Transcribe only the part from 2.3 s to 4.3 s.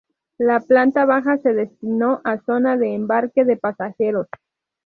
zona de embarque de pasajeros.